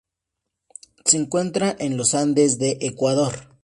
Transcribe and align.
Se 1.05 1.15
encuentra 1.15 1.75
en 1.77 1.95
los 1.95 2.15
Andes 2.15 2.57
de 2.57 2.79
Ecuador. 2.81 3.51